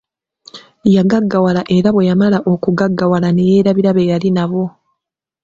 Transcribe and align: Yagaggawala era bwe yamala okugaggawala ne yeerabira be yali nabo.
Yagaggawala 0.95 1.61
era 1.77 1.89
bwe 1.91 2.07
yamala 2.09 2.37
okugaggawala 2.53 3.27
ne 3.31 3.43
yeerabira 3.49 3.91
be 3.93 4.07
yali 4.11 4.29
nabo. 4.35 4.63